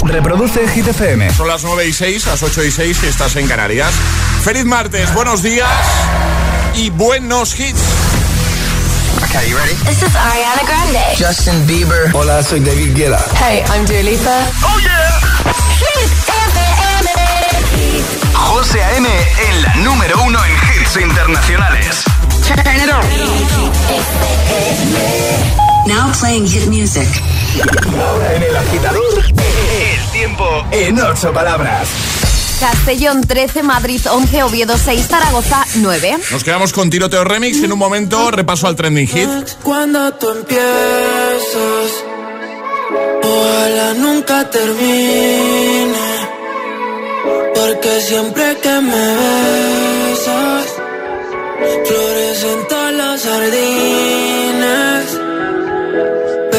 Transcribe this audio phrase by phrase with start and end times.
[0.00, 1.30] Reproduce Hit FM.
[1.34, 3.92] Son las 9 y 6, las 8 y 6 si estás en Canarias.
[4.42, 5.68] Feliz martes, buenos días
[6.74, 7.80] y buenos hits.
[9.24, 9.74] Okay, you ready?
[9.84, 10.98] This is Ariana Grande.
[11.16, 12.10] Justin Bieber.
[12.14, 13.24] Hola, soy David Guetta.
[13.38, 14.44] Hey, I'm Dua Lipa.
[14.64, 15.20] ¡Oh, yeah!
[15.78, 16.10] Hit
[16.48, 17.10] FM.
[18.34, 19.08] José A.M.
[19.08, 22.02] en la número uno en hits internacionales.
[22.46, 23.02] Turn it on.
[25.86, 27.08] Now playing hit music.
[27.98, 31.88] Ahora en el agitador, el tiempo en ocho palabras.
[32.60, 36.18] Castellón 13, Madrid 11, Oviedo 6, Zaragoza 9.
[36.30, 37.60] Nos quedamos con Tiroteo Remix.
[37.64, 39.28] En un momento, repaso al trending hit.
[39.64, 42.04] Cuando tú empiezas,
[43.24, 45.92] ojalá nunca termine.
[47.54, 50.66] Porque siempre que me besas,
[51.86, 54.41] florecen todas las jardines.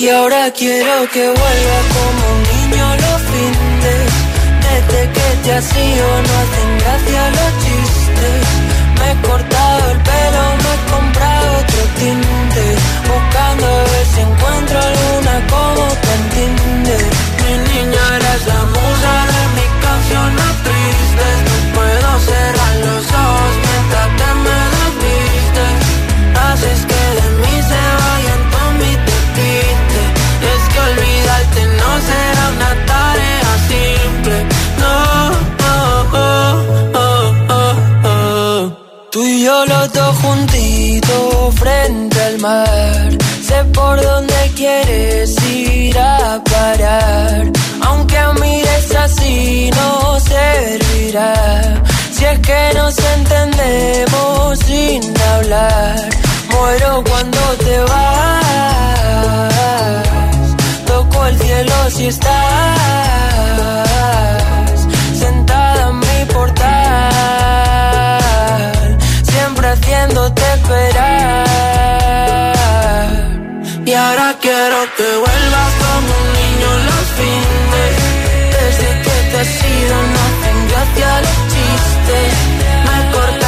[0.00, 4.08] Y ahora quiero que vuelva como un niño los fines.
[4.64, 8.40] Desde que te has ido no hacen gracia los chistes.
[8.98, 12.79] Me he cortado el pelo, me he comprado otro tinte.
[43.66, 47.50] Por dónde quieres ir a parar.
[47.82, 51.34] Aunque mires así no servirá.
[52.10, 55.02] Si es que nos entendemos sin
[55.34, 56.08] hablar.
[56.50, 58.30] Muero cuando te vas.
[60.86, 62.30] Toco el cielo si estás
[65.18, 66.66] sentada en mi portal,
[69.22, 71.79] siempre haciéndote esperar.
[74.96, 77.94] Que vuelvas como un niño los fines.
[78.56, 82.32] Desde que te has ido no hacen gracia los chistes.
[82.84, 83.39] Me he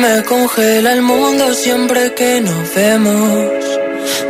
[0.00, 3.48] me congela el mundo siempre que nos vemos.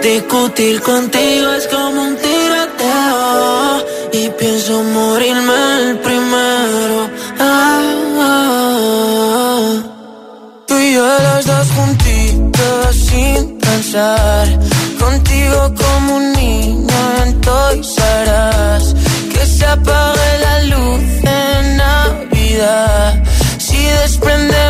[0.03, 6.98] Discutir contigo es como un tiroteo y pienso morirme el primero.
[7.38, 7.80] Ah,
[8.19, 9.82] ah, ah.
[10.66, 14.47] Tú y yo los dos juntitos sin pensar.
[14.98, 17.94] Contigo como un niño en Toys.
[19.32, 23.22] Que se apague la luz en Navidad.
[23.59, 24.69] Si desprendemos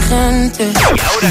[0.00, 0.72] Gente.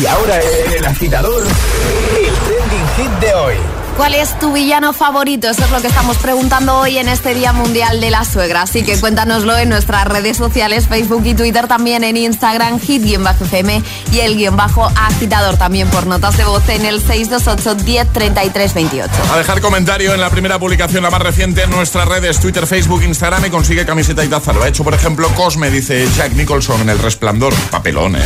[0.01, 0.39] Y ahora
[0.75, 3.55] el agitador, el trending hit de hoy.
[3.97, 5.49] ¿Cuál es tu villano favorito?
[5.49, 8.61] Eso es lo que estamos preguntando hoy en este Día Mundial de la Suegra.
[8.61, 13.81] Así que cuéntanoslo en nuestras redes sociales, Facebook y Twitter, también en Instagram, hit-fm
[14.11, 18.73] y el guion bajo agitador también por notas de voz en el 628 10 33
[18.75, 19.11] 28.
[19.33, 23.01] A dejar comentario en la primera publicación, la más reciente, en nuestras redes Twitter, Facebook,
[23.01, 24.53] Instagram y consigue camiseta y taza.
[24.53, 27.51] Lo ha hecho, por ejemplo, Cosme, dice Jack Nicholson en El Resplandor.
[27.71, 28.21] Papelón, ¿eh?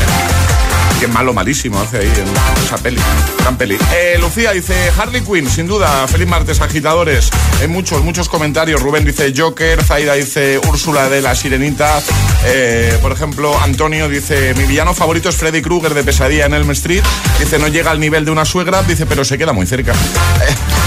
[1.02, 3.02] Qué malo, malísimo hace ahí en esa peli.
[3.40, 3.76] Gran peli.
[3.92, 6.08] Eh, Lucía dice Harley Quinn, sin duda.
[6.08, 7.32] Feliz martes, agitadores.
[7.60, 8.84] Hay muchos, muchos comentarios.
[8.84, 9.84] Rubén dice Joker.
[9.84, 12.00] Zaida dice Úrsula de la Sirenita.
[12.46, 16.70] Eh, por ejemplo, Antonio dice: Mi villano favorito es Freddy Krueger de Pesadilla en Elm
[16.70, 17.04] Street.
[17.40, 18.84] Dice: No llega al nivel de una suegra.
[18.84, 19.94] Dice: Pero se queda muy cerca.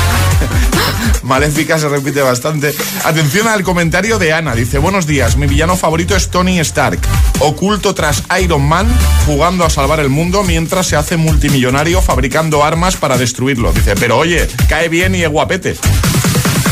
[1.25, 2.75] Maléfica se repite bastante.
[3.05, 4.55] Atención al comentario de Ana.
[4.55, 7.01] Dice, buenos días, mi villano favorito es Tony Stark,
[7.41, 8.87] oculto tras Iron Man,
[9.27, 13.73] jugando a salvar el mundo mientras se hace multimillonario fabricando armas para destruirlo.
[13.73, 15.77] Dice, pero oye, cae bien y es guapete.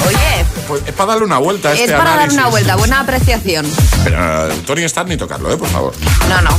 [0.06, 2.38] Oye, Pues es para darle una vuelta a es este para dar análisis.
[2.38, 3.66] una vuelta, buena apreciación.
[4.04, 5.56] Pero eh, Tony Stark ni tocarlo, ¿eh?
[5.56, 5.94] Por favor.
[6.28, 6.50] No, no.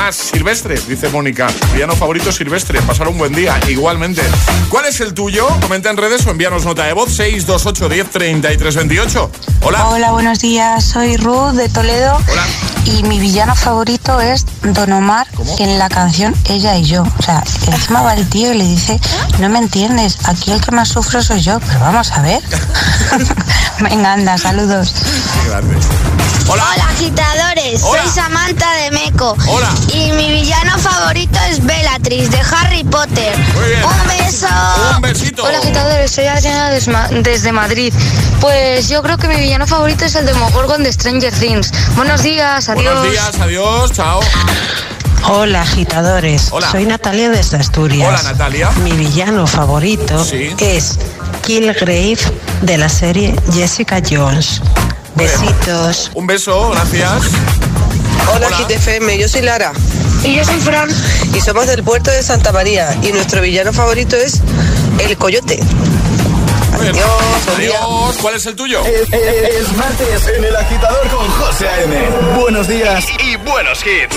[0.00, 1.48] Más, Silvestre, dice Mónica.
[1.74, 2.80] Villano favorito Silvestre.
[2.80, 3.60] Pasar un buen día.
[3.68, 4.22] Igualmente.
[4.70, 5.46] ¿Cuál es el tuyo?
[5.60, 9.30] Comenta en redes o envíanos nota de voz 628 10 33 28.
[9.60, 9.88] Hola.
[9.88, 10.86] Hola, buenos días.
[10.86, 12.16] Soy Ruth de Toledo.
[12.32, 12.46] Hola.
[12.86, 15.54] Y mi villano favorito es Don Omar ¿Cómo?
[15.58, 17.02] en la canción Ella y yo.
[17.02, 18.98] O sea, encima va el tío y le dice,
[19.38, 22.40] no me entiendes, aquí el que más sufro soy yo, pero vamos a ver.
[23.80, 24.94] Venga, anda, saludos.
[25.42, 25.76] Qué grande.
[26.48, 26.64] Hola.
[26.74, 28.02] Hola agitadores, Hola.
[28.02, 29.36] soy Samantha de Meco.
[29.46, 29.70] Hola.
[29.92, 33.36] Y mi villano favorito es Bellatrix de Harry Potter.
[33.54, 33.82] Muy bien.
[33.84, 34.46] Un beso.
[34.96, 35.44] Un besito.
[35.44, 36.70] Hola agitadores, soy Adriana
[37.22, 37.92] desde Madrid.
[38.40, 41.72] Pues yo creo que mi villano favorito es el Demogorgon de Stranger Things.
[41.96, 42.84] Buenos días, adiós.
[42.94, 44.20] Buenos días, adiós, chao.
[45.28, 46.70] Hola agitadores, Hola.
[46.70, 48.08] soy Natalia desde Asturias.
[48.08, 48.70] Hola, Natalia.
[48.82, 50.54] Mi villano favorito Sí.
[50.58, 50.98] es
[51.44, 52.16] Killgrave
[52.62, 54.62] de la serie Jessica Jones.
[55.16, 56.10] Besitos.
[56.14, 57.22] Un beso, gracias.
[58.28, 58.56] Hola, Hola.
[58.58, 59.72] Hit FM, yo soy Lara
[60.24, 60.88] Y yo soy Fran.
[61.34, 64.40] y somos del puerto de Santa María y nuestro villano favorito es
[64.98, 65.58] el coyote.
[66.74, 66.96] Adiós.
[67.56, 68.16] Adiós.
[68.22, 68.82] ¿Cuál es el tuyo?
[68.84, 71.96] Es, es- es martes en el agitador con José A.M.
[72.40, 74.16] Buenos días y, y buenos hits.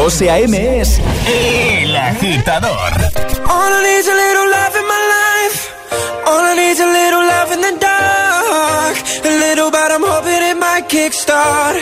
[0.00, 0.80] José A.M.
[0.80, 2.92] es El Agitador.
[3.46, 3.72] All
[4.08, 5.58] a little love in my life.
[6.26, 8.96] All I a little love in the dark.
[9.28, 11.76] A little, but I'm hoping it might kickstart.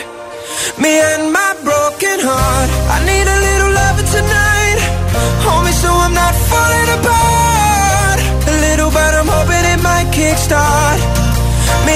[0.77, 2.69] Me and my broken heart.
[2.91, 4.79] I need a little love tonight.
[5.47, 8.19] Homie, so I'm not falling apart.
[8.51, 10.99] A little, but I'm hoping it might kickstart.
[11.85, 11.95] Me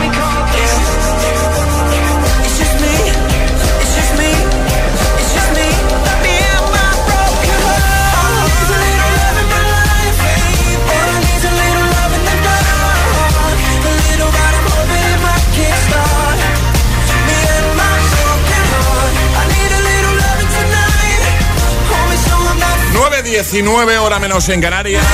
[23.31, 25.05] 19 hora menos en Canarias.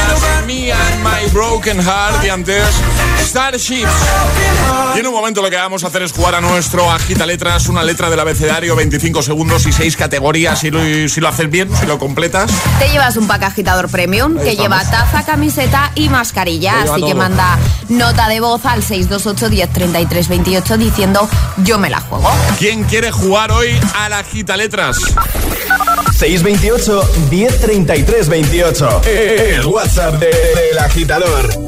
[0.47, 2.63] Me and My Broken Heart y antes
[3.23, 3.91] Starships.
[4.95, 7.67] Y en un momento lo que vamos a hacer es jugar a nuestro agita letras,
[7.69, 10.57] una letra del abecedario, 25 segundos y 6 categorías.
[10.57, 10.79] Si lo,
[11.27, 12.49] haces bien, si lo completas.
[12.79, 16.81] Te llevas un pack agitador premium que lleva taza, camiseta y mascarilla.
[16.81, 22.27] Así que manda nota de voz al 628-1033-28 diciendo yo me la juego.
[22.57, 24.97] ¿Quién quiere jugar hoy a la agita letras?
[26.17, 29.01] 628 1033 28.
[29.05, 31.66] El WhatsApp del de, de agitador.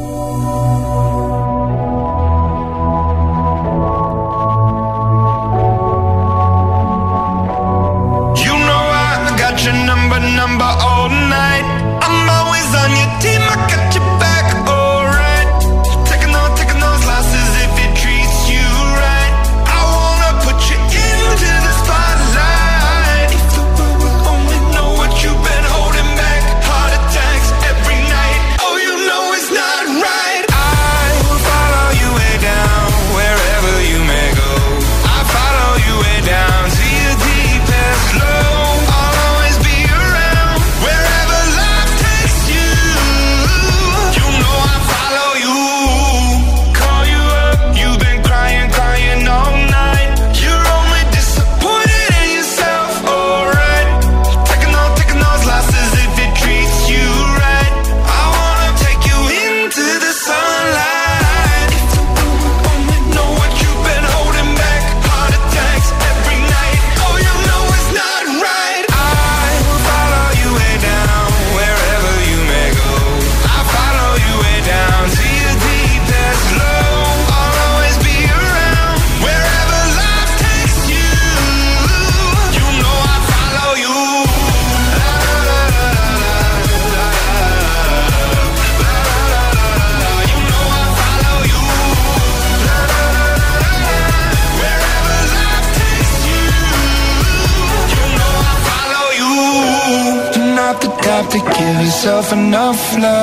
[102.69, 103.18] of love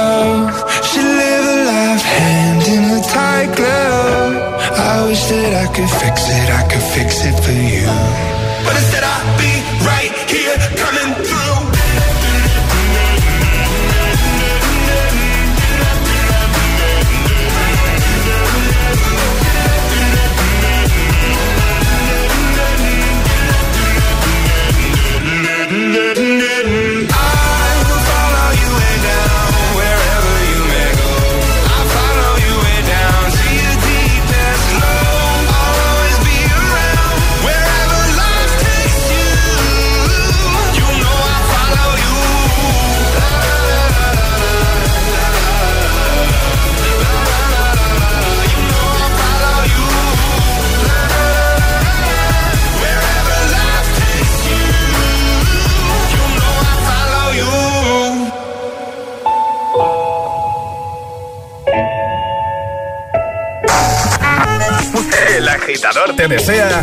[66.17, 66.83] te desea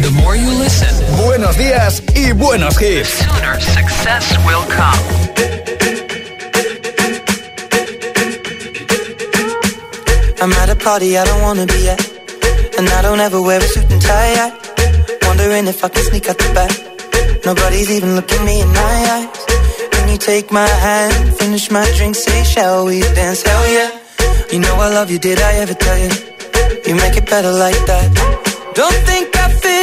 [1.24, 3.10] buenos días y buenos hits.
[3.60, 5.24] success will come.
[10.40, 12.00] I'm at a party I don't wanna be at.
[12.78, 14.36] And I don't ever wear a suit and tie.
[14.36, 14.52] I
[15.28, 16.72] wondering if I can sneak out the back.
[17.46, 19.30] Nobody's even looking me in my eyes.
[19.94, 23.42] When you take my hand, finish my drink, say, shall we dance?
[23.42, 23.92] Hell yeah.
[24.52, 26.12] You know I love you, did I ever tell you?
[26.86, 28.33] You make it better like that.
[28.74, 29.83] Don't think I fit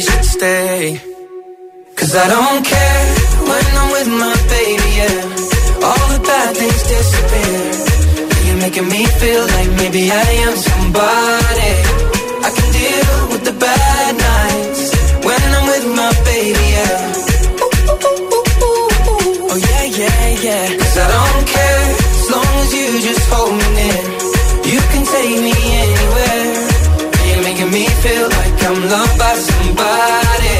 [0.00, 1.00] Should stay.
[1.96, 3.04] Cause I don't care
[3.50, 5.86] when I'm with my baby, yeah.
[5.86, 7.62] All the bad things disappear.
[8.46, 11.72] You're making me feel like maybe I am somebody.
[12.46, 14.82] I can deal with the bad nights
[15.26, 16.98] when I'm with my baby, yeah.
[19.50, 20.87] Oh yeah, yeah, yeah.
[29.78, 30.58] Somebody.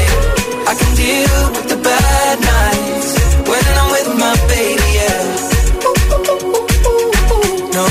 [0.69, 3.09] I can deal with the bad nights
[3.49, 5.23] when I'm with my baby, yeah.
[7.75, 7.87] No,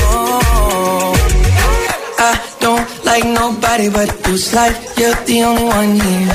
[2.19, 4.09] I don't like nobody but.
[4.29, 6.33] It's like you're the only one here.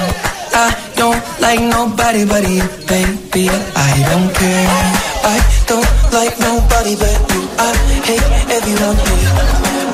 [0.55, 3.49] I don't like nobody but you, baby.
[3.51, 4.69] I don't care.
[5.25, 5.37] I
[5.71, 7.43] don't like nobody but you.
[7.59, 7.71] I
[8.07, 9.33] hate everyone here.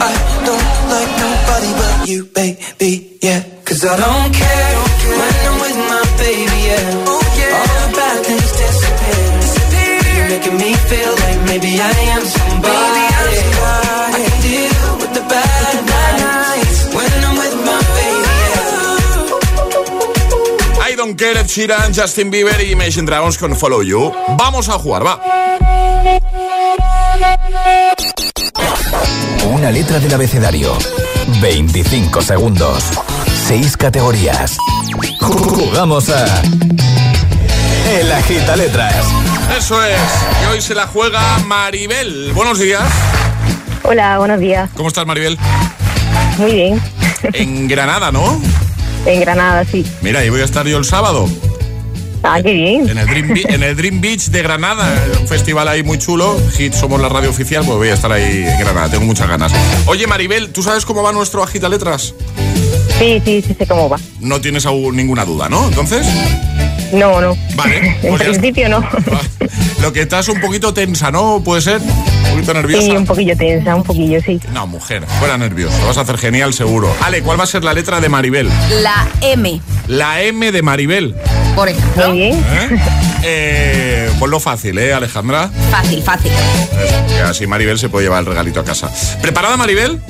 [0.00, 0.12] I
[0.48, 3.18] don't like nobody but you, baby.
[3.22, 4.74] Yeah, cause I don't care
[5.20, 6.60] when I'm with my baby.
[6.66, 9.30] Yeah, all the bad things disappear.
[10.16, 13.04] You're making me feel like maybe I am somebody.
[14.10, 18.34] I can deal with the bad nights when I'm with my baby.
[18.42, 18.88] Yeah.
[20.88, 24.12] I don't care Sheeran, Justin Bieber y Imagine Dragons con Follow You.
[24.36, 25.20] Vamos a jugar, va.
[29.46, 30.76] Una letra del abecedario.
[31.40, 33.09] 25 segundos.
[33.50, 34.56] 6 categorías.
[35.20, 36.24] Jugamos a.
[37.98, 39.04] El agita letras.
[39.58, 39.98] Eso es.
[40.44, 42.30] Y hoy se la juega Maribel.
[42.32, 42.84] Buenos días.
[43.82, 44.70] Hola, buenos días.
[44.76, 45.36] ¿Cómo estás, Maribel?
[46.38, 46.80] Muy bien.
[47.32, 48.40] En Granada, ¿no?
[49.04, 49.84] En Granada, sí.
[50.00, 51.28] Mira, ahí voy a estar yo el sábado.
[52.22, 52.88] Ah, qué bien.
[52.88, 54.86] En el, Dream Be- en el Dream Beach de Granada,
[55.20, 56.38] un festival ahí muy chulo.
[56.56, 59.50] Hit, somos la radio oficial, pues voy a estar ahí en Granada, tengo muchas ganas.
[59.86, 62.14] Oye, Maribel, ¿tú sabes cómo va nuestro Agita Letras?
[63.00, 63.96] Sí, sí, sí sé cómo va.
[64.20, 65.66] No tienes aún ninguna duda, ¿no?
[65.68, 66.06] Entonces,
[66.92, 67.36] No, no.
[67.56, 67.96] vale.
[68.02, 68.86] En pues principio no.
[69.80, 71.42] Lo que estás un poquito tensa, ¿no?
[71.42, 71.80] ¿Puede ser?
[71.80, 72.82] Un poquito nerviosa.
[72.84, 74.38] Sí, un poquillo tensa, un poquillo, sí.
[74.52, 75.76] No, mujer, fuera nervioso.
[75.80, 76.94] Lo vas a hacer genial, seguro.
[77.02, 78.48] Ale, ¿cuál va a ser la letra de Maribel?
[78.82, 81.14] La M, La M de Maribel.
[81.56, 82.08] por ejemplo.
[82.08, 82.34] Muy bien.
[82.34, 82.78] ¿eh?
[83.22, 85.50] Eh, ponlo fácil, ¿eh, Alejandra?
[85.70, 86.32] Fácil, fácil.
[87.24, 88.90] Así Maribel se puede llevar el regalito a casa.
[89.22, 90.00] ¿Preparada, Maribel?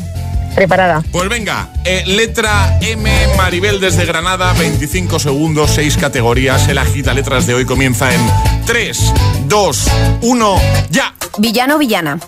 [0.54, 1.02] Preparada.
[1.12, 6.68] Pues venga, eh, letra M, Maribel desde Granada, 25 segundos, 6 categorías.
[6.68, 8.20] El agita letras de hoy comienza en
[8.66, 9.12] 3,
[9.46, 9.86] 2,
[10.22, 10.60] 1,
[10.90, 11.14] ya.
[11.38, 12.18] Villano, villana.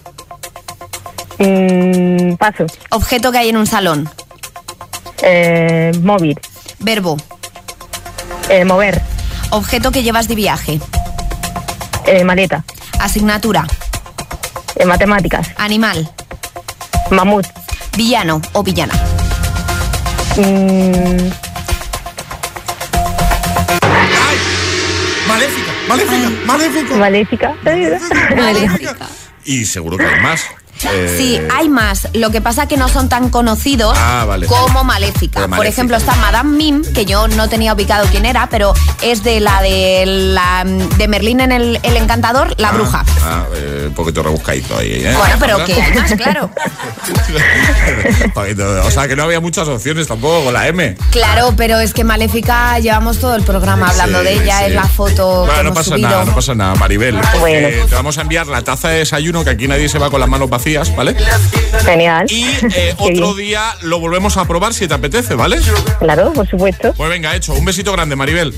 [1.38, 2.66] Mm, paso.
[2.90, 4.08] Objeto que hay en un salón.
[5.22, 6.38] Eh, móvil.
[6.78, 7.16] Verbo.
[8.48, 9.00] Eh, mover.
[9.50, 10.80] Objeto que llevas de viaje.
[12.06, 12.64] Eh, maleta.
[13.00, 13.66] Asignatura.
[14.76, 15.48] Eh, matemáticas.
[15.56, 16.10] Animal.
[17.10, 17.46] Mamut.
[17.96, 18.94] Villano o villana.
[20.36, 21.30] Mm,
[25.28, 26.96] Maléfica, maléfica, maléfica.
[26.96, 27.54] maléfica.
[28.36, 29.06] Maléfica.
[29.44, 30.46] Y seguro que hay más.
[30.90, 32.08] Eh, Sí, hay más.
[32.14, 34.46] Lo que pasa que no son tan conocidos Ah, vale.
[34.46, 35.46] como Maléfica.
[35.48, 39.40] Por ejemplo, está Madame Mim, que yo no tenía ubicado quién era, pero es de
[39.40, 40.64] la de la
[40.96, 43.04] de Merlín en el, el Encantador, la ah, bruja.
[43.22, 45.14] Ah, eh, un poquito rebuscadito ahí, ¿eh?
[45.16, 46.50] Bueno, pero que hay más, claro.
[48.84, 50.96] O sea, que no había muchas opciones tampoco con la M.
[51.10, 54.64] Claro, pero es que Maléfica llevamos todo el programa hablando Sí, de ella, sí.
[54.66, 56.08] es la foto Bueno, que no hemos pasa subido.
[56.08, 57.18] nada, no pasa nada, Maribel.
[57.40, 57.68] Bueno.
[57.88, 60.28] Te vamos a enviar la taza de desayuno, que aquí nadie se va con las
[60.28, 61.14] manos vacías, ¿vale?
[61.84, 62.26] Genial.
[62.30, 63.48] Y eh, otro bien.
[63.48, 65.58] día lo volvemos a probar si te apetece, ¿vale?
[65.98, 66.92] Claro, por supuesto.
[66.94, 67.54] Pues venga, hecho.
[67.54, 68.54] Un besito grande, Maribel.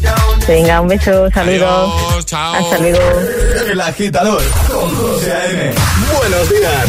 [0.47, 1.93] Venga, un beso, saludos.
[2.11, 2.55] Adiós, chao.
[2.55, 2.99] Hasta luego.
[3.71, 5.75] El agitador con José A.M.
[6.19, 6.89] Buenos días.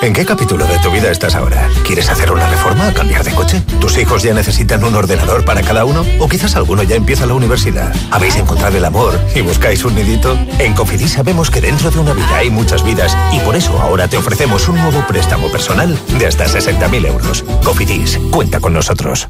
[0.00, 1.68] ¿En qué capítulo de tu vida estás ahora?
[1.86, 3.62] ¿Quieres hacer una reforma o cambiar de coche?
[3.80, 6.04] ¿Tus hijos ya necesitan un ordenador para cada uno?
[6.18, 7.94] ¿O quizás alguno ya empieza la universidad?
[8.10, 10.38] ¿Habéis encontrado el amor y buscáis un nidito?
[10.58, 14.08] En Cofidis sabemos que dentro de una vida hay muchas vidas y por eso ahora
[14.08, 17.44] te ofrecemos un nuevo préstamo personal de hasta 60.000 euros.
[17.62, 19.28] Cofidis, cuenta con nosotros.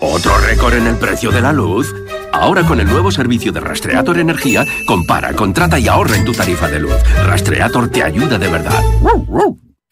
[0.00, 1.94] ¿Otro récord en el precio de la luz?
[2.32, 6.68] Ahora con el nuevo servicio de Rastreator Energía, compara, contrata y ahorra en tu tarifa
[6.68, 6.94] de luz.
[7.26, 8.82] Rastreator te ayuda de verdad.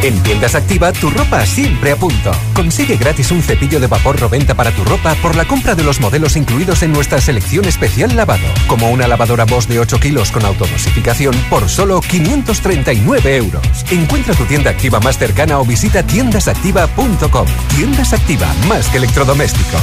[0.00, 2.30] En Tiendas Activa, tu ropa siempre a punto.
[2.54, 6.00] Consigue gratis un cepillo de vapor 90 para tu ropa por la compra de los
[6.00, 10.44] modelos incluidos en nuestra selección especial lavado, como una lavadora Bosch de 8 kilos con
[10.44, 13.62] autodosificación por solo 539 euros.
[13.90, 17.46] Encuentra tu tienda activa más cercana o visita tiendasactiva.com.
[17.74, 19.82] Tiendas Activa, más que electrodomésticos.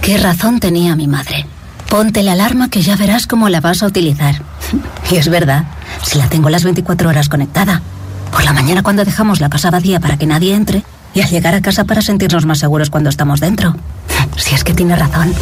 [0.00, 1.46] ¿Qué razón tenía mi madre?
[1.88, 4.42] Ponte la alarma que ya verás cómo la vas a utilizar.
[5.08, 5.66] Y es verdad,
[6.02, 7.80] si la tengo las 24 horas conectada.
[8.30, 10.82] Por la mañana cuando dejamos la casa vacía para que nadie entre
[11.14, 13.74] y al llegar a casa para sentirnos más seguros cuando estamos dentro.
[14.36, 15.34] Si es que tiene razón.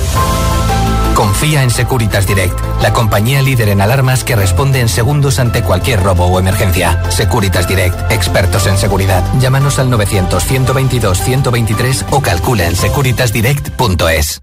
[1.14, 6.03] Confía en Securitas Direct, la compañía líder en alarmas que responde en segundos ante cualquier
[6.03, 7.01] robo o emergencia.
[7.09, 9.23] Securitas Direct, expertos en seguridad.
[9.38, 14.42] Llámanos al 900-122-123 o calcula en securitasdirect.es.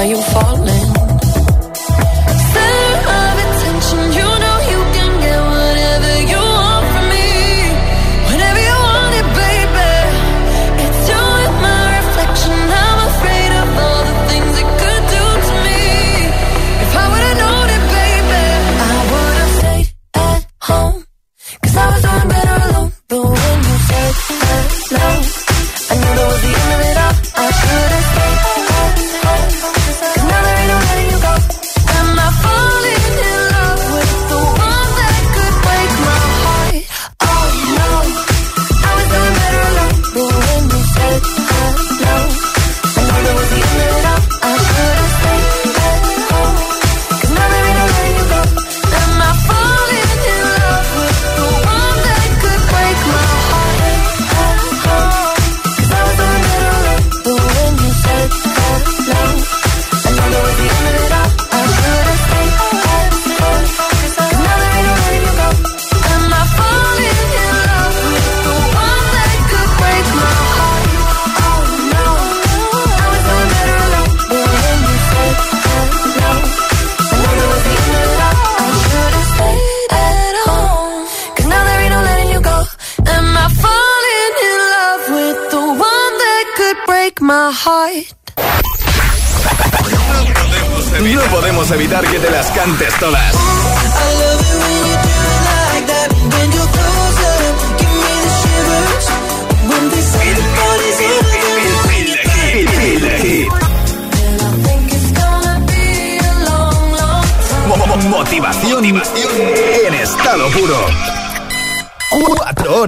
[0.00, 0.79] Are you falling?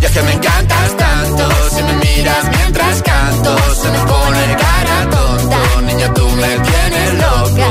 [0.00, 5.10] Y es que me encantas tanto, si me miras mientras canto, se me pone cara
[5.10, 5.58] tonta.
[5.82, 7.68] Niña, tú me tienes loca.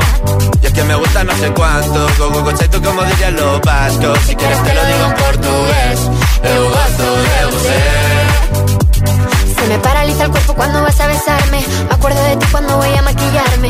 [0.62, 4.18] Y es que me gusta no sé cuánto, go go tú como dirían los vascos.
[4.26, 6.00] Si quieres te lo digo en portugués,
[6.42, 7.78] eu gosto de você.
[9.60, 11.64] Se me paraliza el cuerpo cuando vas a besarme.
[11.88, 13.69] Me acuerdo de ti cuando voy a maquillarme.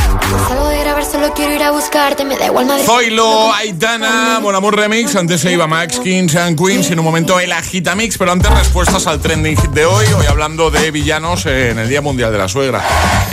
[0.47, 2.85] Salgo de grabar, solo quiero ir a buscarte, me da igual Madrid.
[2.85, 7.05] Zoilo, Aitana, Mon Amour Remix, antes se iba Max, Kings and Queens y en un
[7.05, 11.45] momento el Agitamix, pero antes respuestas al trending hit de hoy, hoy hablando de villanos
[11.45, 12.81] en el Día Mundial de la Suegra.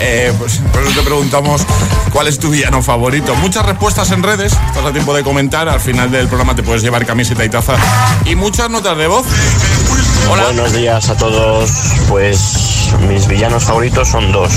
[0.00, 0.60] Eh, pues
[0.94, 1.62] te preguntamos
[2.12, 3.34] cuál es tu villano favorito.
[3.36, 6.82] Muchas respuestas en redes, estás a tiempo de comentar, al final del programa te puedes
[6.82, 7.76] llevar camiseta y taza
[8.24, 9.26] y muchas notas de voz.
[10.30, 10.44] Hola.
[10.44, 11.70] Buenos días a todos.
[12.08, 14.52] Pues mis villanos favoritos son dos.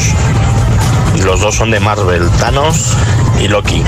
[1.24, 2.96] Los dos son de Marvel, Thanos
[3.40, 3.84] y Loki.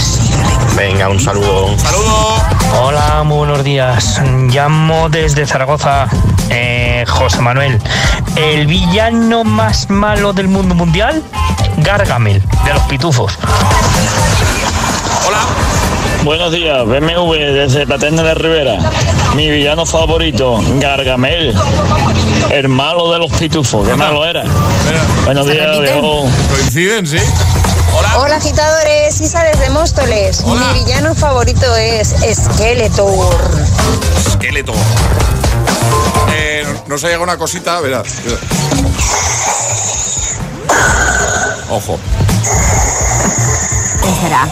[0.75, 1.77] Venga, un saludo.
[1.77, 2.35] Saludo.
[2.81, 4.21] Hola, muy buenos días.
[4.49, 6.07] Llamo desde Zaragoza,
[6.49, 7.81] eh, José Manuel.
[8.35, 11.23] El villano más malo del mundo mundial,
[11.77, 13.37] Gargamel, de los pitufos.
[15.27, 15.72] Hola.
[16.23, 18.77] Buenos días, BMW desde Patena de Rivera.
[19.35, 21.53] Mi villano favorito, Gargamel,
[22.49, 23.85] el malo de los pitufos.
[23.85, 24.45] Qué malo era.
[25.25, 26.31] Buenos días, adiós.
[26.49, 27.17] Coinciden, sí.
[28.15, 30.45] Hola agitadores, Isa desde Móstoles.
[30.45, 33.41] Mi villano favorito es Skeletor.
[34.25, 34.73] Esqueleto.
[36.33, 38.07] Eh, nos ha llegado una cosita, verás.
[41.69, 41.99] Ojo.
[44.01, 44.47] ¿Qué será?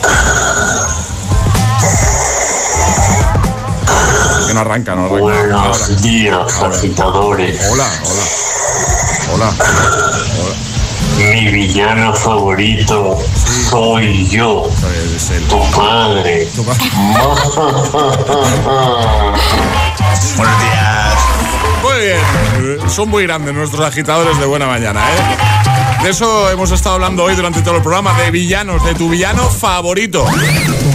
[4.51, 5.21] Que no arranca, no arranca.
[5.21, 6.01] Buenos Ahora.
[6.01, 6.75] días, Ahora.
[6.75, 7.57] agitadores.
[7.71, 7.87] Hola,
[9.31, 9.53] hola.
[9.53, 9.53] Hola.
[11.17, 13.17] Mi villano favorito
[13.69, 14.69] soy yo,
[15.47, 16.49] tu padre.
[20.35, 21.15] Buenos días.
[21.81, 22.89] Muy bien.
[22.89, 26.03] Son muy grandes nuestros agitadores de buena mañana, ¿eh?
[26.03, 29.47] De eso hemos estado hablando hoy durante todo el programa, de villanos, de tu villano
[29.49, 30.25] favorito.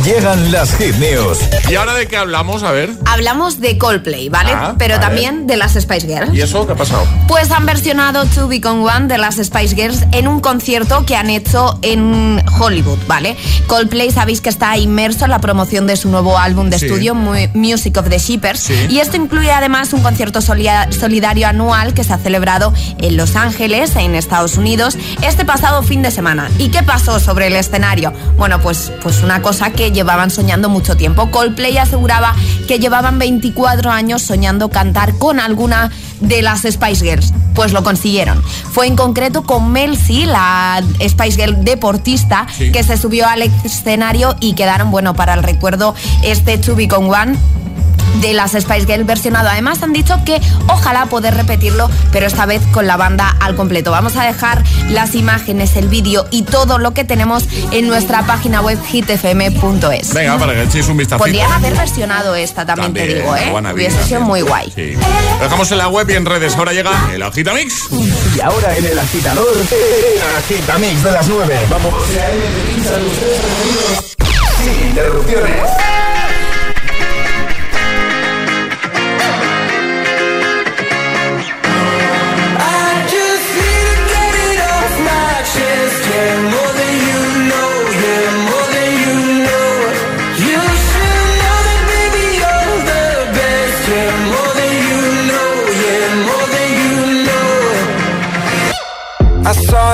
[0.07, 1.39] Llegan las hit news.
[1.69, 2.63] ¿Y ahora de qué hablamos?
[2.63, 2.91] A ver.
[3.07, 4.53] Hablamos de Coldplay, ¿vale?
[4.55, 6.33] Ah, Pero también de las Spice Girls.
[6.33, 7.05] ¿Y eso qué ha pasado?
[7.27, 11.29] Pues han versionado To Become One de las Spice Girls en un concierto que han
[11.29, 13.37] hecho en Hollywood, ¿vale?
[13.67, 16.87] Coldplay sabéis que está inmerso en la promoción de su nuevo álbum de Sí.
[16.87, 18.87] estudio, Mu- Music of the Shippers, Sí.
[18.89, 23.97] y esto incluye además un concierto solidario anual que se ha celebrado en Los Ángeles,
[23.97, 26.49] en Estados Unidos, este pasado fin de semana.
[26.59, 28.13] ¿Y qué pasó sobre el escenario?
[28.37, 31.31] Bueno, pues, pues una cosa que llevaban soñando mucho tiempo.
[31.33, 32.37] Coldplay aseguraba
[32.69, 35.91] que llevaban 24 años soñando cantar con alguna
[36.21, 37.33] de las Spice Girls.
[37.55, 38.43] Pues lo consiguieron.
[38.43, 44.37] Fue en concreto con Mel C, la Spice Girl deportista, que se subió al escenario
[44.41, 47.39] y quedaron, bueno, para el recuerdo este Be Con One
[48.21, 49.49] de las Spice Girls versionado.
[49.49, 53.91] Además han dicho que ojalá poder repetirlo, pero esta vez con la banda al completo.
[53.91, 58.61] Vamos a dejar las imágenes, el vídeo y todo lo que tenemos en nuestra página
[58.61, 60.15] web hitfm.es.
[60.15, 61.19] Venga, para que echéis un vistazo.
[61.19, 63.53] Podrían haber versionado esta también, te digo, ¿eh?
[63.73, 64.73] Hubiese sido muy guay.
[64.75, 64.95] Sí.
[65.39, 66.57] Lo dejamos en la web y en redes.
[66.57, 67.89] Ahora llega el Agitamix.
[68.37, 71.59] Y ahora en el agitador, el agitamix de las 9.
[71.71, 71.95] Vamos.
[74.63, 75.86] Sin interrupciones.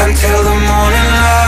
[0.00, 1.47] Until the morning light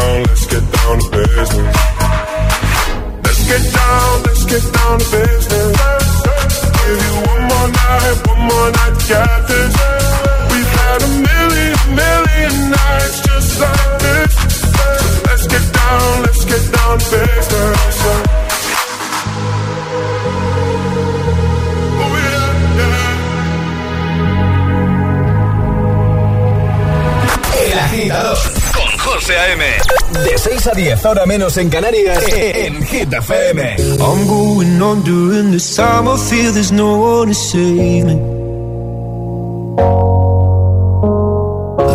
[30.83, 33.75] 10, ahora menos en Canarias, en Hit FM.
[33.99, 36.07] I'm going on during this time.
[36.07, 38.15] I feel there's no one to save me.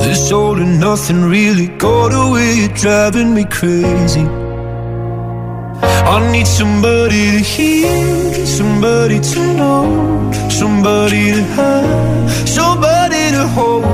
[0.05, 4.25] This all and nothing really got away, driving me crazy.
[5.83, 13.85] I need somebody to hear, somebody to know, somebody to have, somebody to hold.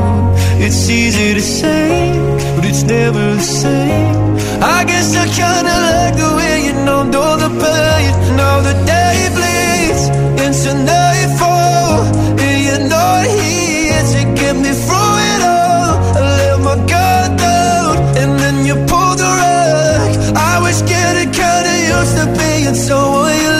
[0.60, 2.12] It's easy to say,
[2.56, 4.31] but it's never the same.
[4.62, 8.36] I guess I kinda like the way you know, know the pain.
[8.36, 10.04] Now the day bleeds
[10.44, 12.06] into nightfall,
[12.44, 15.92] and you're not here to get me through it all.
[16.16, 17.32] I let my guard
[18.20, 20.10] and then you pulled the rug.
[20.36, 23.52] I was getting kinda used to being someone you.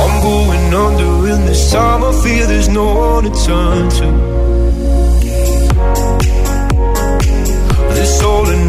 [0.00, 2.02] I'm going under in this time.
[2.22, 4.33] Fear there's no one to turn to.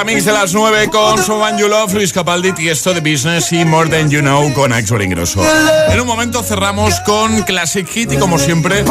[0.00, 3.90] Gitamix de las 9 con Someone You Luis Capaldi, y esto de Business y More
[3.90, 5.42] Than You Know con Axel Ingrosso.
[5.90, 8.82] En un momento cerramos con Classic Hit y como siempre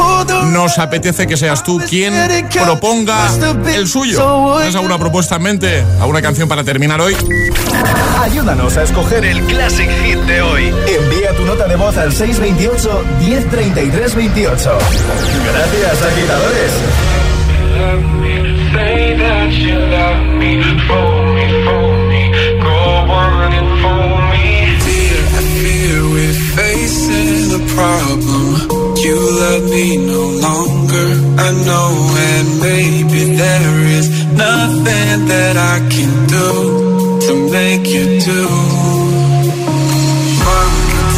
[0.52, 2.14] nos apetece que seas tú quien
[2.52, 3.28] proponga
[3.74, 4.54] el suyo.
[4.58, 5.84] ¿Tienes alguna propuesta en mente?
[6.00, 7.16] ¿Alguna canción para terminar hoy?
[8.20, 10.72] Ayúdanos a escoger el Classic Hit de hoy.
[10.86, 14.78] Envía tu nota de voz al 628 1033 28.
[15.44, 18.29] Gracias, agitadores.
[18.90, 20.52] That you love me,
[20.86, 22.22] fool me, fool me,
[22.58, 22.80] go
[23.22, 24.46] on and fool me.
[25.38, 28.46] I fear we're facing a problem.
[29.04, 31.90] You love me no longer, I know,
[32.30, 36.48] and maybe there is nothing that I can do
[37.26, 38.42] to make you do.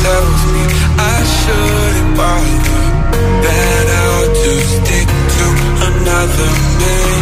[0.02, 0.64] Tells me
[0.98, 2.84] I shouldn't bother,
[3.44, 4.28] that I'll
[4.76, 5.46] stick to
[5.88, 6.50] another
[6.80, 7.21] man.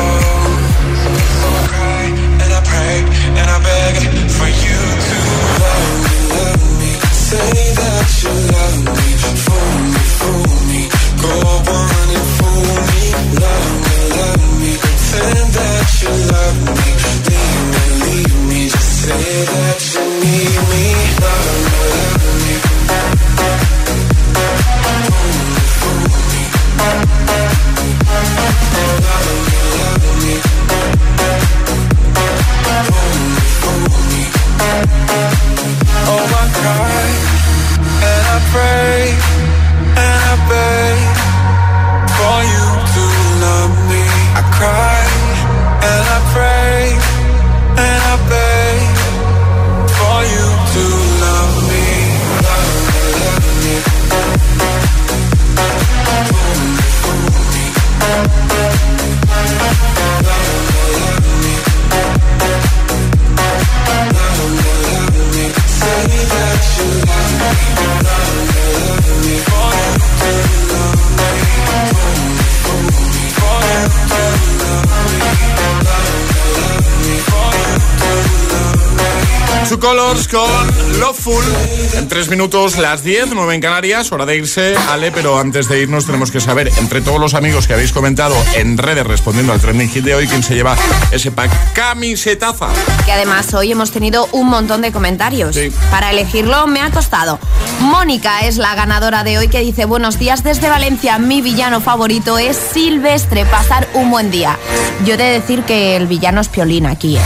[82.31, 84.11] minutos, las 10, 9 en Canarias.
[84.11, 87.67] Hora de irse, Ale, pero antes de irnos tenemos que saber, entre todos los amigos
[87.67, 90.75] que habéis comentado en redes respondiendo al trending hit de hoy, quién se lleva
[91.11, 92.69] ese pack camisetaza.
[93.05, 95.55] Que además hoy hemos tenido un montón de comentarios.
[95.55, 95.71] Sí.
[95.91, 97.37] Para elegirlo me ha costado.
[97.81, 101.19] Mónica es la ganadora de hoy que dice buenos días desde Valencia.
[101.19, 103.45] Mi villano favorito es Silvestre.
[103.45, 104.57] Pasar un buen día.
[105.05, 107.17] Yo he de decir que el villano es Piolín aquí.
[107.17, 107.21] ¿eh?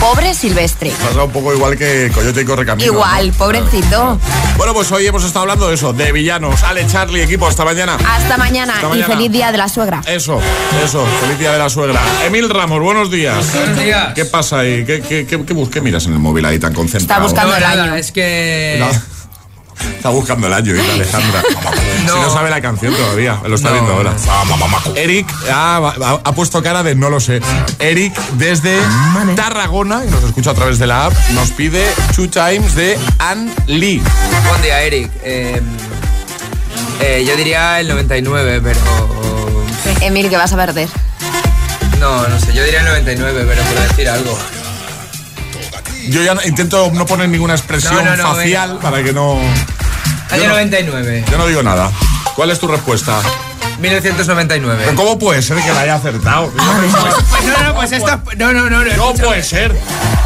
[0.00, 0.90] Pobre Silvestre.
[1.02, 2.90] Pasa un poco igual que Coyote y Correcamino.
[2.92, 3.34] Igual, ¿no?
[3.34, 4.18] pobrecito.
[4.56, 6.62] Bueno, pues hoy hemos estado hablando de eso, de villanos.
[6.62, 7.98] Ale, Charlie, equipo, hasta mañana.
[8.08, 10.00] Hasta mañana, Hasta y feliz día de la suegra.
[10.06, 10.40] Eso,
[10.82, 12.00] eso, feliz día de la suegra.
[12.24, 13.52] Emil Ramos, buenos días.
[13.54, 14.14] Buenos días.
[14.14, 14.84] ¿Qué pasa ahí?
[14.86, 17.28] ¿Qué, qué, qué, qué bus- qué miras en el móvil ahí tan concentrado?
[17.28, 18.76] No, nada, Es que.
[18.80, 19.19] No.
[19.96, 21.42] Está buscando el año, dice Alejandra.
[22.00, 23.74] Si no sabe la canción todavía, lo está No.
[23.74, 24.14] viendo ahora.
[24.96, 27.40] Eric ha, ha- ha puesto cara de no lo sé.
[27.78, 28.78] Eric desde
[29.36, 33.52] Tarragona, y nos escucha a través de la app, nos pide Two Times de Anne
[33.66, 34.02] Lee.
[34.48, 35.10] Buen día, Eric.
[35.22, 35.60] Eh,
[37.00, 38.80] eh, yo diría el 99, pero.
[40.00, 40.88] Emil, que vas a perder.
[42.00, 44.38] No, no sé, yo diría el 99, pero por decir algo.
[46.08, 48.80] Yo ya intento no poner ninguna expresión No, no, no, facial venga.
[48.82, 49.34] para que no.
[50.30, 51.24] Año Yo no- 99.
[51.30, 51.90] Yo no digo nada.
[52.36, 53.20] ¿Cuál es tu respuesta?
[53.80, 54.82] 1999.
[54.84, 56.50] ¿Pero ¿Cómo puede ser que la haya acertado?
[56.50, 58.20] Pues no, no, pues esto.
[58.36, 58.84] No, no, no.
[58.84, 59.74] No puede ser.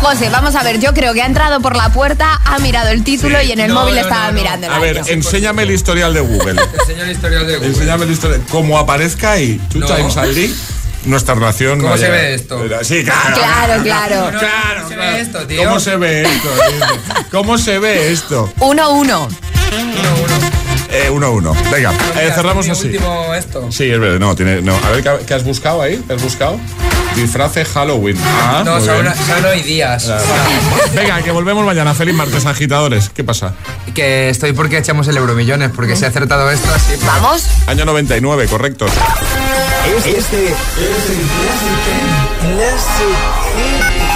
[0.00, 3.04] José, vamos a ver, yo creo que ha entrado por la puerta, ha mirado el
[3.04, 5.06] título y en el No, móvil no, estaba mirando el A ver, año.
[5.08, 6.60] enséñame el historial de Google.
[6.80, 7.68] Enseño el historial de Google.
[7.70, 8.42] Enséñame el historial.
[8.50, 9.86] Como aparezca ahí, two No.
[9.86, 10.50] times ID,
[11.04, 11.80] nuestra relación.
[11.80, 12.60] ¿Cómo se ve esto?
[12.82, 13.36] Sí, claro.
[13.36, 14.30] Claro, claro.
[14.32, 15.64] ¿cómo se ve esto, tío?
[15.64, 16.48] ¿Cómo se ve esto?
[17.30, 18.52] ¿Cómo se ve esto?
[18.58, 19.28] 1-1.
[20.90, 21.52] Eh, uno uno.
[21.72, 22.86] Venga, eh, cerramos así.
[22.86, 23.66] último esto.
[23.72, 24.20] Sí, es verdad.
[24.20, 24.62] No, tiene.
[24.62, 24.76] No.
[24.76, 26.00] A ver, ¿qué, qué has buscado ahí?
[26.06, 26.60] ¿Qué has buscado?
[27.16, 28.16] Disfrace Halloween.
[28.24, 29.04] Ah, No, son
[29.44, 30.10] hoy días.
[30.94, 31.94] Venga, que volvemos mañana.
[31.94, 33.08] Feliz martes, agitadores.
[33.08, 33.54] ¿Qué pasa?
[33.94, 36.94] Que estoy porque echamos el Euromillones, porque se ha acertado esto así.
[37.04, 37.44] Vamos.
[37.66, 38.86] Año 99, correcto.
[39.86, 40.54] Este es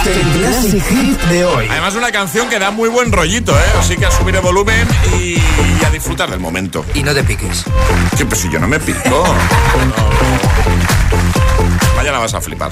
[0.05, 1.67] el Classic Hit de hoy.
[1.69, 3.63] Además, una canción que da muy buen rollito, ¿eh?
[3.79, 4.87] Así que a subir el volumen
[5.19, 6.83] y, y a disfrutar del momento.
[6.95, 7.63] Y no te piques.
[8.17, 8.99] Sí, pues si yo no me pico.
[9.09, 9.23] No.
[11.95, 12.71] Mañana vas a flipar.